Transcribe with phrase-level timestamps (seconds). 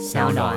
[0.00, 0.56] 小暖。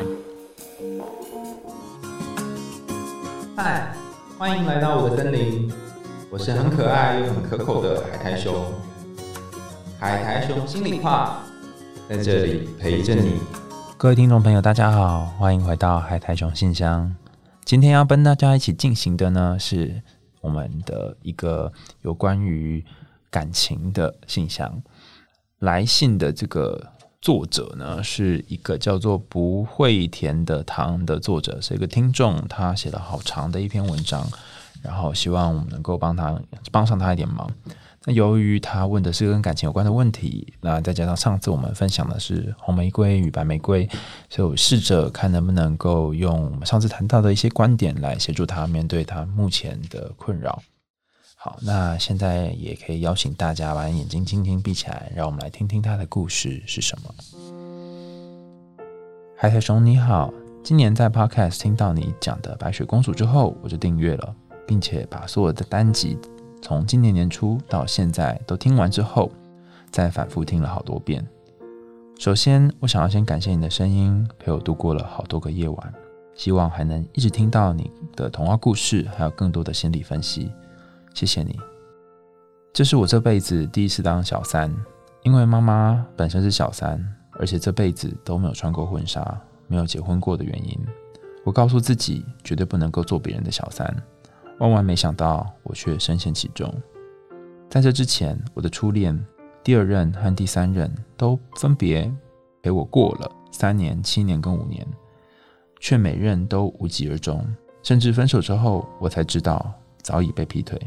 [3.58, 3.94] 嗨，
[4.38, 5.70] 欢迎来到我的森林，
[6.32, 8.56] 我是很可爱又很可口的海苔熊。
[10.00, 11.44] 海苔熊心里话，
[12.08, 13.42] 在这里陪着你。
[13.98, 17.14] 各位听众朋友，大家好，欢迎回到海苔熊信箱。
[17.66, 20.02] 今天要跟大家一起进行的呢，是
[20.40, 21.70] 我们的一个
[22.02, 22.86] 有关于
[23.30, 24.82] 感情的信箱。
[25.60, 26.93] 来信的这个
[27.24, 34.28] 作者呢，是一个叫做不会甜的糖的作者，是一个听众，他写了好长的一篇文章，
[34.82, 36.38] 然后希望我们能够帮他
[36.70, 37.50] 帮上他一点忙。
[38.04, 43.88] 那由于他问的是跟感情有关的问题，那再加上上次我们分享的是红玫瑰与白玫瑰，
[44.30, 50.62] 所以我试着看能不能够用我们上次谈到的一些观点来协助他面对他目前的困扰。
[51.46, 57.14] 好，那现在也可以邀请大家把眼睛轻轻闭起来，让我们来听听他的故事是什么。
[59.36, 60.34] 海苔熊你好，
[60.64, 64.34] 今年在 Podcast 听到你讲的白雪公主之后，我就订阅了，
[64.66, 66.18] 并且把所有的单集。
[66.62, 69.30] 从今年年初到现在都听完之后，
[69.92, 71.28] 再反复听了好多遍。
[72.18, 75.94] 首先，我想要先感谢你的声音，陪我度过了好多个夜晚。
[76.36, 80.50] 希望还能一直听到你的童话故事，还有更多的心理分析。
[81.14, 81.60] 谢谢你。
[82.74, 84.74] 这是我这辈子第一次当小三，
[85.22, 87.00] 因为妈妈本身是小三，
[87.34, 90.80] 而且这辈子都没有穿过婚纱，没有结婚过的原因，
[91.44, 93.96] 我告诉自己绝对不能够做别人的小三。
[94.60, 96.74] 万万没想到，我却深陷其中。
[97.70, 99.20] 在这之前，我的初恋、
[99.64, 102.12] 第二任和第三任都分别
[102.62, 104.88] 陪我过了三年、七年跟五年，
[105.80, 107.46] 却每任都无疾而终。
[107.82, 110.80] 甚至分手之后，我才知道早已被劈腿。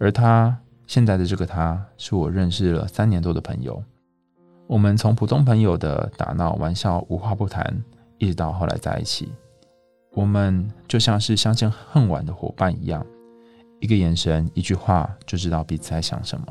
[0.00, 3.82] 而他现在的这个他，是我认识了三年多的朋友。
[4.66, 7.64] 我们从普通朋友的打闹、玩笑、无话不谈，
[8.18, 9.32] 一直到后来在一起。
[10.12, 13.04] 我们就像是相见恨晚的伙伴一样，
[13.80, 16.46] 一个眼神、一句话就知道彼此在想什么。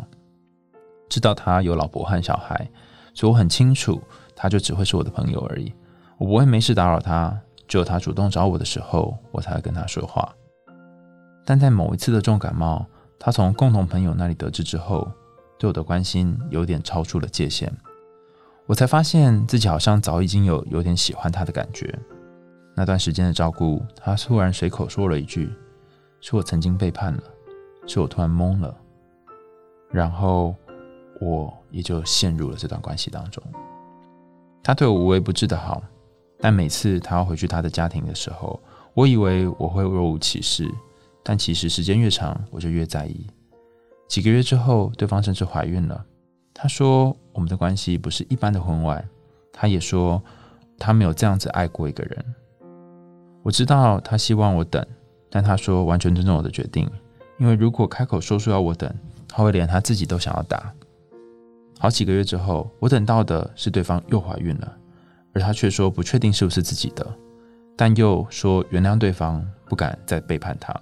[1.09, 2.69] 知道他有老婆和小孩，
[3.13, 4.01] 所以我很清楚，
[4.35, 5.73] 他就只会是我的朋友而已。
[6.17, 10.33] 我不会没事打扰他，只有他主动找我的时候，我才会跟他说话。
[11.45, 12.85] 但在某一次的重感冒，
[13.19, 15.11] 他从共同朋友那里得知之后，
[15.57, 17.71] 对我的关心有点超出了界限，
[18.65, 21.97] 我才发现自己好像早已经有有点喜欢他的感觉。
[22.75, 25.49] 那段时间的照顾，他突然随口说了一句
[26.21, 27.23] ：“是我曾经背叛了，
[27.87, 28.75] 是我突然懵了。”
[29.89, 30.53] 然后
[31.19, 33.41] 我也就陷入了这段关系当中。
[34.61, 35.81] 他对我无微不至的好，
[36.39, 38.61] 但每次他要回去他的家庭的时候，
[38.93, 40.69] 我以为我会若无其事，
[41.29, 43.27] 但其实时间越长，我就越在意。
[44.07, 46.05] 几个月之后，对方甚至怀孕了。
[46.53, 49.05] 他说我们的关系不是一般的婚外，
[49.51, 50.23] 他也说
[50.79, 52.25] 他没有这样子爱过一个人。
[53.43, 54.81] 我知道他希望我等，
[55.29, 56.89] 但他说完全尊重我的决定，
[57.37, 58.89] 因为如果开口说出要我等，
[59.27, 60.73] 他会连他自己都想要打。
[61.77, 64.77] 好几个月之后，我等到的是对方又怀孕了，
[65.33, 67.05] 而他却说不确定是不是自己的，
[67.75, 70.73] 但又说原谅对方，不敢再背叛他。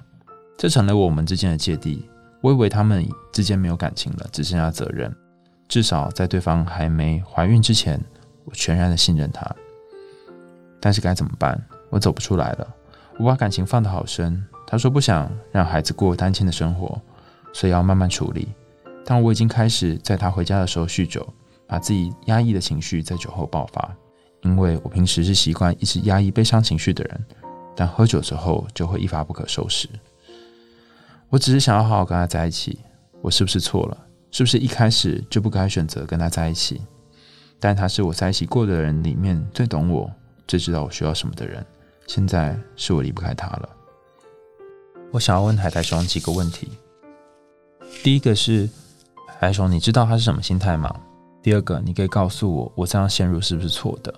[0.57, 2.07] 这成了我们之间的芥蒂。
[2.41, 5.13] 我以为他们之间没有感情了，只剩下责任。
[5.67, 7.99] 至少在对方还没怀孕之前，
[8.43, 9.49] 我全然的信任他。
[10.79, 11.59] 但是该怎么办？
[11.89, 12.67] 我走不出来了，
[13.17, 14.45] 我把感情放得好深。
[14.67, 17.01] 他说不想让孩子过单亲的生活，
[17.51, 18.49] 所以要慢慢处理。
[19.03, 21.27] 但我已经开始在他回家的时候酗酒，
[21.67, 23.95] 把自己压抑的情绪在酒后爆发。
[24.41, 27.25] 因为我平时是习惯一直压抑悲伤情绪的人，
[27.75, 29.89] 但喝酒之后就会一发不可收拾。
[31.29, 32.79] 我只是想要好好跟他在一起，
[33.21, 33.97] 我是不是错了？
[34.31, 36.81] 是不是一开始就不该选择跟他在一起？
[37.59, 40.11] 但他是我在一起过的人里面最懂我、
[40.47, 41.65] 最知道我需要什么的人。
[42.05, 43.69] 现在是我离不开他了。
[45.11, 46.69] 我想要问海苔熊几个问题。
[48.03, 48.69] 第一个是，
[49.39, 50.93] 海苔熊，你知道他是什么心态吗？
[51.41, 54.13] 第二个，你可以告诉我，我这样陷入是不是错的？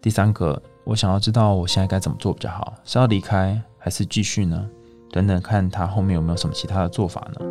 [0.00, 4.70] 第三个，我想要知道我现在该怎么做比较好，是要离开还是继续呢？
[5.16, 7.46] 等等，看他后面有没有什么其他的做法呢？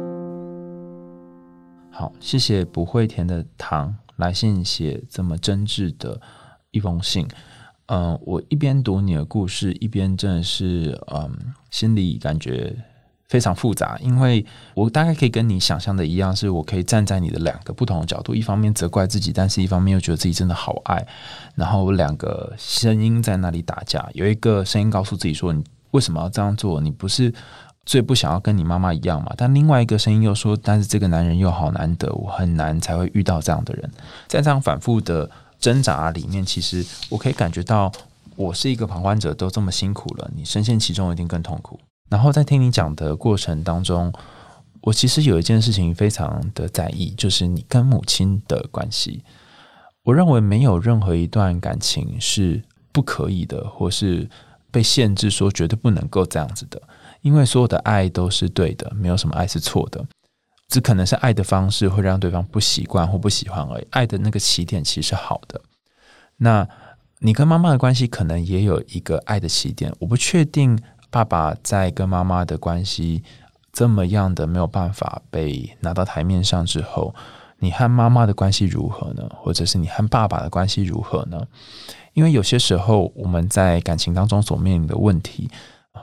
[1.89, 6.21] 好，谢谢不会甜的糖来信写这么真挚的
[6.69, 7.27] 一封信。
[7.87, 11.35] 嗯，我一边读你的故事，一边真的是嗯，
[11.71, 12.75] 心里感觉
[13.27, 14.45] 非常复杂，因为
[14.75, 21.07] 我大概可以跟你想象的一样，是我可以站在你的两个不同的角度，一方面责怪自己，但是一方面又觉得自己真的好爱，
[21.55, 25.63] 然后两个声音在那里打架，有一个声音告诉自己说：“你
[25.95, 26.79] 为什么要这样做？
[26.81, 27.33] 你不是
[27.85, 33.91] 最不想要跟你妈妈一样嘛？”但另外一个声音又说：“但是这个男人又好难得，我很难才会遇到这样的人。”
[34.27, 35.29] 在这样反复的。
[35.57, 37.91] 挣扎里面，其实我可以感觉到，
[38.35, 41.79] 我是一个旁观者，都这么辛苦了，你深陷其中一定更痛苦。
[42.09, 44.13] 然后在听你讲的过程当中，
[44.81, 49.23] 我其实有一件事情非常的在意，就是你跟母亲的关系。
[50.03, 54.29] 我认为没有任何一段感情是不可以的，或是
[54.75, 56.81] 被限制说绝对不能够这样子的，
[57.21, 60.05] 因为所有的爱都是对的，没有什么爱是错的。
[60.67, 63.87] 只可能是爱的方式会让对方不习惯或不喜欢而已。
[63.91, 65.61] 爱的那个起点其实是好的。
[66.35, 66.67] 那
[67.19, 69.93] 你跟妈妈的关系可能也有一个爱的起点。
[69.99, 70.77] 我不确定
[71.09, 73.23] 爸爸在跟妈妈的关系
[73.71, 77.15] 这么样的没有办法被拿到台面上之后，
[77.59, 79.23] 你和妈妈的关系如何呢？
[79.41, 81.41] 或者是你和爸爸的关系如何呢？
[82.15, 85.47] 因为有些时候我们在感情当中所面临的问题。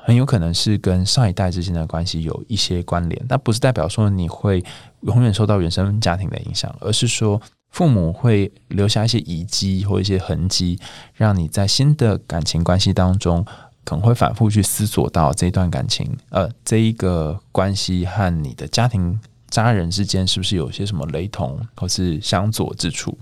[0.04, 4.64] 很有可能是跟上一代之间的关系有一些关联，但不是代表说你会
[5.02, 10.80] 永远受到原生家庭的影响，而是说父母会留下一些遗迹或一些痕迹，
[11.14, 13.44] 让你在新的感情关系当中
[13.84, 19.20] 可能会反复去思索到这一段感情，呃，这一个关系和你的家庭
[19.50, 23.16] 家人之间是不是有些什么雷同或是相左之处？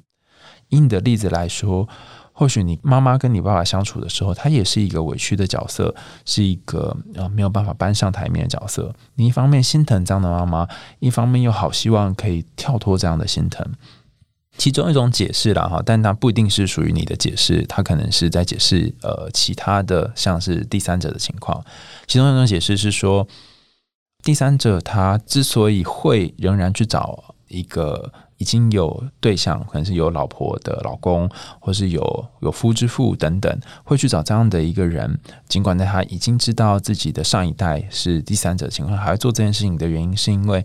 [0.68, 1.86] 以你的例子来说。
[2.40, 5.94] 或许你妈妈跟你爸爸相处的时候，他也是一个委屈的角色，
[6.24, 8.94] 是一个呃没有办法搬上台面的角色。
[9.16, 10.66] 你一方面心疼这样的妈妈，
[11.00, 13.70] 一方面又好希望可以跳脱这样的心疼。
[14.56, 21.62] 其中一种解释了哈，但它不一定是属于你的解释，它可能是在解释呃其他的，像是第三者的情况。
[22.06, 23.28] 其中一种解释是说，
[24.22, 28.10] 第三者他之所以会仍然去找一个。
[28.40, 31.28] 已经有对象，可能是有老婆的老公，
[31.58, 35.20] 或是有有夫之妇等等，会去找这样的一个人。
[35.46, 40.64] 尽管在他已经知道自己的上一代是第三者情况，还要做这件事情的原因，是因为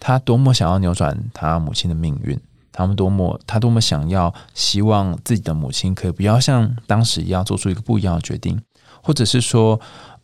[0.00, 2.36] 他多么想要扭转他母亲的命运，
[2.72, 8.60] 他们多么他多么想要希望自己的母亲可以不要像当时一样做出一个不一样的决定，
[9.00, 9.80] 或者是说。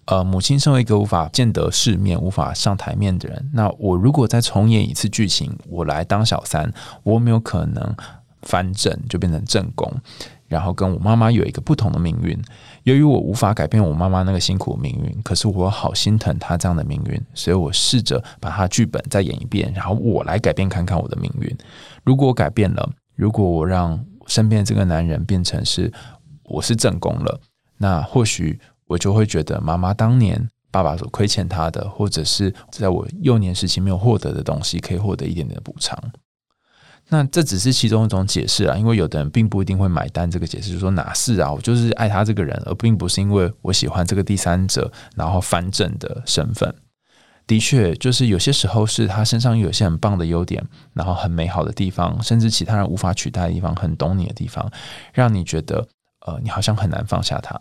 [0.08, 6.72] 呃，母亲身为一个无法见得世面、无法上台面的人，那我如果再重演一次剧情，我来当小三，
[7.02, 7.94] 我没有可能
[8.40, 9.92] 翻正就变成正宫，
[10.46, 12.42] 然后跟我妈妈有一个不同的命运？
[12.84, 21.54] 由于我无法改变我妈妈那个辛苦的命运，可是我好心疼她这样的命运，所以我试着把她剧本再演一遍，然后我来改变看看我的命运。
[22.02, 25.92] 如果我改变了，如果我让身边这个男人变成是
[26.44, 27.38] 我是正宫了，
[27.76, 28.58] 那或许。
[28.88, 35.96] 我就会觉得妈妈当年爸爸所亏欠他的，或者是在我幼年时期没有获得的东西，可以获得一点点的补偿。
[37.10, 46.74] 那这只是其中一种解释啊，因为有的人并不一定会买单这个解释，就说哪是啊，我就是爱他这个人，而并不是因为我喜欢这个第三者，然后反正的身份。
[47.46, 50.62] 的确，就是有些时候是他身上有些很棒的优点，
[50.92, 54.70] 然后很美好的地方，甚至其他人无法取代的地方，很懂你的地方，
[55.14, 55.88] 让你觉得
[56.26, 57.58] 呃，你好像很难放下他。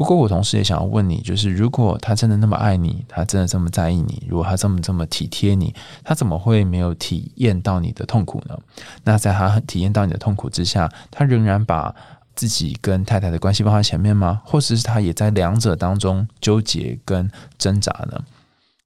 [0.00, 8.58] 不过，我同时也想要问你，就是如果他真的那么爱你，他真的这么在意你，如果他这么这么体贴你，他怎么会没有体验到你的痛苦呢？
[9.04, 11.94] 那在他体验到你的痛苦之下，他仍然把
[12.34, 14.40] 自己跟太太的关系放在前面吗？
[14.42, 18.24] 或者是他也在两者当中纠结跟挣扎呢？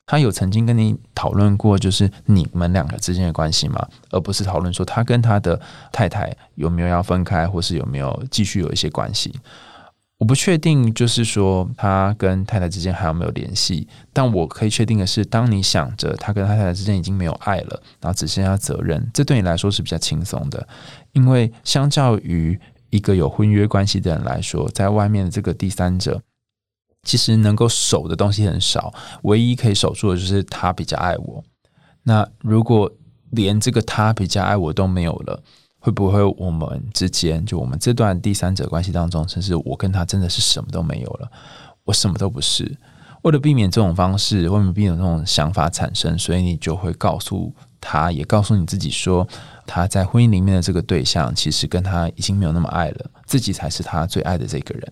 [0.06, 3.86] 他有曾经跟你讨论过，就是你们两个之间的关系吗？
[4.10, 5.60] 而不是讨论说他跟他的
[5.92, 9.32] 太太有没有要分开，或是有没有继续有一些关系？
[10.18, 20.66] 我不确定，就是说他跟太太之间还有没有联系，但我可以确定的是，当你想着他跟他太太之间已经没有爱了，然后只剩下责任，这对你来说是比较轻松的，
[21.12, 22.58] 因为相较于
[22.90, 26.22] 一个有婚约关系的人来说，在外面的这个第三者，
[27.02, 31.44] 其实能够守的东西很少，唯一可以守住的就是他比较爱我。
[32.04, 32.90] 那如果
[33.30, 35.42] 连这个他比较爱我都没有了。
[35.84, 41.30] 会不会我们之间，就我们这段第三者关系当中，甚至我跟他真的是什么都没有了，
[41.84, 42.74] 我什么都不是。
[43.20, 49.28] 为了避免这种方式，为了避免这种想法产生，所以你就会告诉他，也告诉你自己说，
[49.66, 54.90] 他在婚姻里面的这个对象，其实跟他已经没有那么爱了，自己才是他最爱的这个人。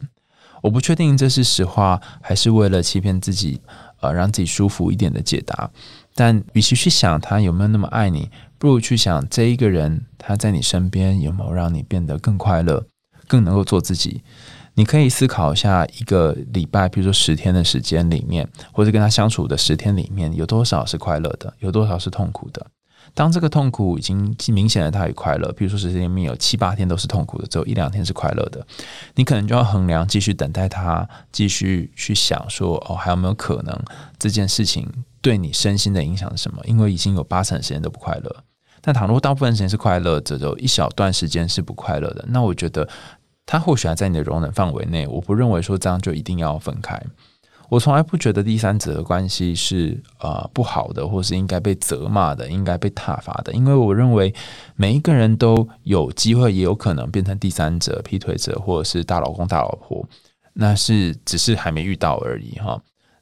[0.60, 3.58] 我不确定这是实话，还是为了欺骗自己，
[4.02, 5.70] 呃，让自己舒服一点的解答。
[6.14, 8.30] 但与其去想他有没有那么爱你。
[8.58, 12.84] 不如去想这一个人，他在你身边有没有让你变得更快乐，
[13.26, 14.22] 更能够做自己？
[14.74, 22.64] 你可以思考一下，一个礼拜，比如说十天的时间里面，或者跟他相处的十天里面，有多少是快乐的，有多少是痛苦的？
[23.14, 28.64] 当这个痛苦已经明显的大于快乐，比如说十天里面有七八天都是痛苦的，只有一两天是快乐的，
[29.16, 33.78] 你可能就要衡量，继续等待他，继续去想说，哦，还有没有可能
[34.18, 34.88] 这件事情
[35.22, 36.60] 对你身心的影响是什么？
[36.66, 38.44] 因为已经有八成时间都不快乐。
[38.82, 42.86] 但倘若大部分时间是快乐，只有一小段时间是不快乐的，那我觉得
[43.46, 45.06] 他或许还在你的容忍范围内。
[45.06, 47.00] 我不认为说这样就一定要分开。
[47.68, 53.52] 我从来不觉得第三者的关系是呃不好的，或是应该被责骂的，应该被挞伐的。
[53.52, 54.34] 因为我认为
[54.76, 60.06] 每一个人都有机会，也有可能变成第三者、劈腿者，或者是大老公、大老婆。
[60.52, 62.78] 那是只是还没遇到而已哈。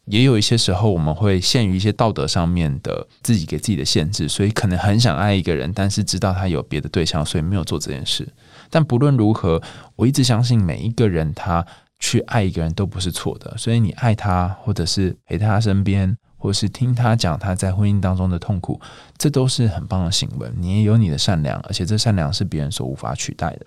[0.06, 8.28] 也有一些时候，我们会限于一些道德上面的自己给自己的限制，所以可能很想爱一个人，但是知道他有别的对象，所以没有做这件事。
[8.68, 9.62] 但不论如何，
[9.96, 11.66] 我一直相信每一个人他。
[12.02, 18.80] 去爱一个人都不是错的，所以你爱他，或者是陪在他身边，或是听他讲他在婚姻当中的痛苦，
[19.18, 20.50] 这都是很棒的行为。
[20.56, 23.66] 你也有你的善良，而且这善良是别人所无法取代的。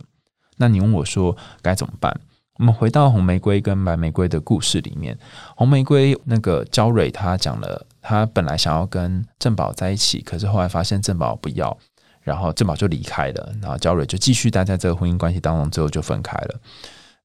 [0.58, 2.12] 那你问我说该怎么办？
[2.64, 5.18] 我们回到红玫瑰跟白玫瑰的故事里面，
[5.58, 11.78] 红玫瑰那个焦蕊，他讲了，他本来想要跟郑宝在一起，可是后来发现郑宝不要，
[12.22, 16.56] 然后郑宝就离开了，然后焦蕊就继续待在这个婚姻关系当中，最后就分开了。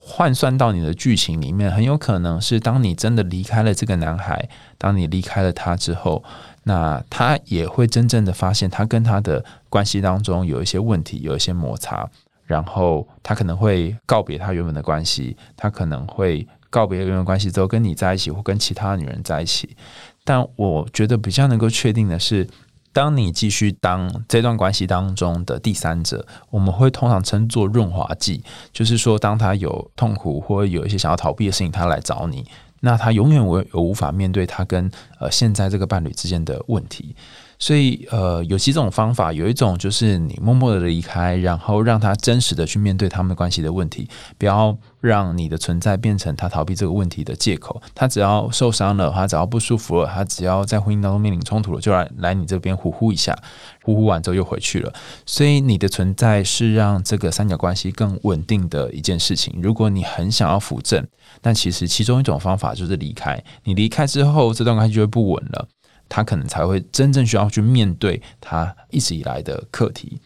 [0.00, 6.25] 换算到你的剧情里面，很有可能是当你真的离开了这个男孩，当你离开了他之后，
[6.64, 12.11] 那他也会真正的发现，他跟他的关系当中有一些问题，有一些摩擦，
[12.49, 19.76] 然后他可能会告别他原本的关系，他可能会告别原本关系之后跟你在一起，或跟其他女人在一起。
[20.25, 22.49] 但我觉得比较能够确定的是。
[22.90, 32.45] 当你继续当这段关系当中的第三者，我们会通常称作润滑剂，就是说，当他有痛苦或有一些想要逃避的事情，他来找你，
[32.81, 34.90] 那他永远无无法面对他跟
[35.21, 37.14] 呃现在这个伴侣之间的问题。
[37.59, 47.83] 所以，呃，有几种方法，有一种就是你默默的离开，然后让他真实的去面对他们关系的问题，不要让你的存在变成他逃避这个问题的借口。
[47.95, 53.37] 他只要受伤了，他只要不舒服了，他只要在婚姻当中面临冲突了，就来来你这边呼呼一下，
[53.83, 54.93] 呼呼完之后又回去了。
[55.27, 59.59] 所以，你的存在是让这个三角关系更稳定的一件事情。
[59.61, 61.05] 如果你很想要扶正，
[61.43, 63.43] 那其实其中一种方法就是离开。
[63.65, 65.67] 你离开之后，这段关系就会不稳了。
[66.09, 70.21] 他可能才会真正需要去面对他一直以来的课题。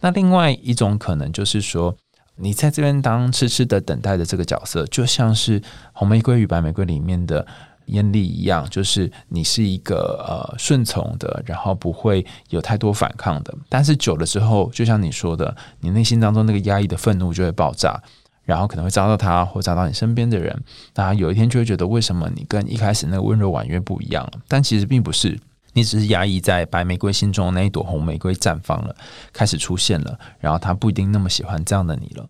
[0.00, 1.96] 那另外一种可能就是说，
[2.36, 5.60] 你在这边当痴痴的等待的这个角色，就像是
[5.92, 7.44] 红玫瑰与白玫瑰里面的
[7.86, 13.52] 艳丽一样，就是你是一个呃顺从的，然后不会有太多反抗的。
[13.68, 18.00] 但是久了之后，就像你说的，你内心当中那个压抑的愤怒就会爆炸。
[18.48, 20.58] 然后可能会遭到他，或遭到你身边的人，
[20.94, 24.32] 那有一天就会觉得，为什么你跟一开始那个温柔婉约不一样了？
[24.48, 25.38] 但其实并不是，
[25.74, 28.96] 你只是压抑在白玫瑰心中那一朵红玫瑰绽放了，
[29.34, 32.26] 开始出现了，然后他不一定那么喜欢这样的你了。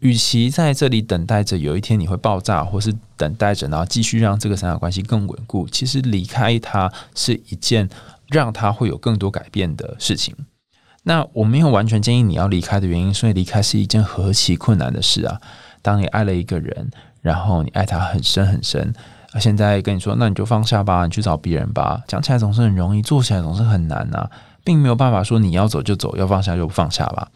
[0.00, 7.88] 与其在这里等待着有一天你会爆炸，或是等待着然后继续让这个三角关系更稳固，其实离开他是一件
[8.28, 10.36] 让他会有更多改变的事情。
[11.02, 15.40] 那我没有完全建议你要离开的原因，所以离开是一件何其困难的事啊！
[15.80, 16.90] 当你爱了一个人，
[17.22, 18.92] 然后你爱他很深很深，
[19.40, 22.02] 现在跟你说，那你就放下吧，你去找别人吧。
[22.06, 24.30] 讲起来总是很容易，做起来总是很难啊，
[24.62, 27.28] 并没有办法说你要走就走，要放下就放下吧。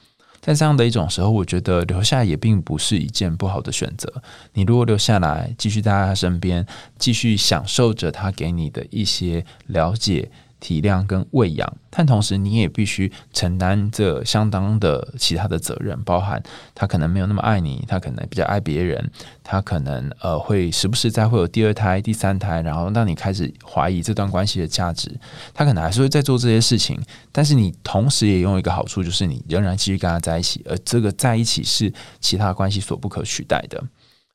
[0.43, 4.13] 在这样的一种时候，我觉得留下也并不是一件不好的选择。
[4.53, 6.67] 你如果留下来，继续在他身边，
[6.99, 10.31] 继续享受着他给你的一些了解。
[10.65, 16.43] 体谅跟喂养，但同时你也必须承担着相当的其他的责任，包含
[16.75, 19.11] 他可能没有那么爱你，他可能比较爱别人，
[19.43, 25.15] 他可能呃会时不时在会有第二胎、第三胎，然后让你开始怀疑这段关系的价值。
[25.53, 26.99] 他可能还是会在做这些事情，
[27.31, 33.85] 但是你同时也拥有一个好处，就是你仍然继续跟他在一起，而这个在一起是其他关系所不可取代的。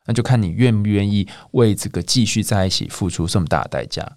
[0.06, 4.08] 那就看你愿不愿意为这个继续在一起付出这么大的代价。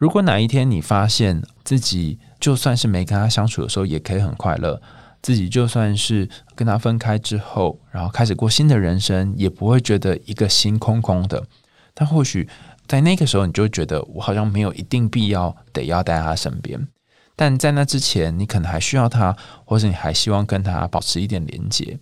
[0.00, 4.80] 如果哪一天你发现自己就算是没跟他相处的时候，也可以很快乐；
[5.20, 11.44] 自己就算是跟他分开之后，然后开始过新的人生，也不会觉得一个心空空的。
[11.92, 12.48] 但或许
[12.86, 16.88] 在那个时候，你就觉得我好像没有一定必要得要待在他身边。
[17.36, 21.98] 但在那之前，你可能还需要他，或者你还希望跟他保持一点连接。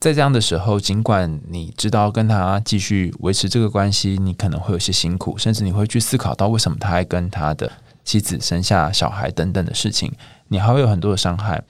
[0.00, 7.70] 在这样的时候，尽管你知道跟他继续维持这个关系，你可能会有些辛苦，甚至你会去思考到为什么他还跟他的
[8.02, 10.10] 妻子生下小孩等等的事情，
[10.48, 11.62] 你还会有很多的伤害。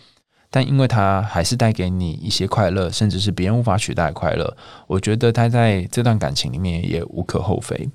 [0.49, 4.57] 但因为他还是带给你一些快乐，甚至是别人无法取代的快乐，
[4.87, 7.89] 我觉得他在这段感情里面也无可厚非。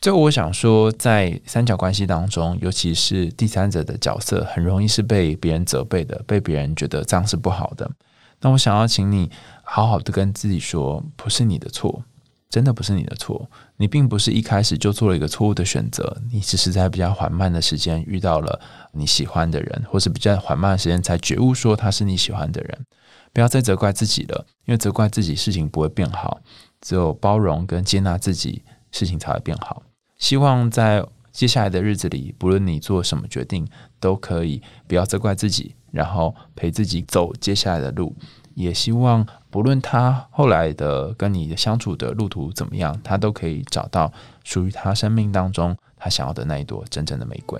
[0.00, 7.90] 最后，我想说，在三角关系当中，尤其是第三者的角色，很容易是被别人责备的，被别人觉得这样是不好的。
[8.42, 9.30] 那我想要请你
[9.62, 12.02] 好好的跟自己说，不是你的错，
[12.50, 18.60] 真的不是你的错，你并不是一开始就做了一个错误的选择，你只是在比较缓慢的时间遇到了
[18.92, 22.86] 你喜欢的人，或是比较缓慢的时间才觉悟说他是你喜欢的人。
[23.32, 26.40] 不要再责怪自己了，因为责怪自己事情不会变好，
[26.82, 29.82] 只有包容跟接纳自己，事情才会变好。
[30.18, 33.66] 希望在接下来的日子里，不论你做什么决定，
[33.98, 38.14] 都可以不要责怪自己，然后陪自己走接下来的路。
[38.54, 44.12] 也希望不论他后来的跟你的相处的路途怎么样，他都可以找到
[44.44, 47.58] 属于他生命当中他想要的那一朵真正的玫瑰。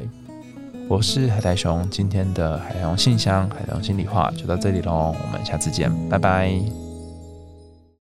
[0.89, 6.92] 我是海苔熊，今天的海洋信箱、海洋心里话就到这里喽，我们下次见，拜拜。